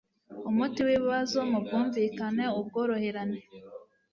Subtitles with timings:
[0.49, 3.39] umuti w ibibazo mu bwumvikane ubworoherane